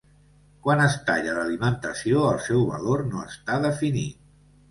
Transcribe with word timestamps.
Quan 0.67 0.79
es 0.85 0.95
talla 1.09 1.35
l'alimentació, 1.39 2.23
el 2.29 2.41
seu 2.47 2.65
valor 2.71 3.05
no 3.13 3.23
està 3.35 3.59
definit. 3.69 4.27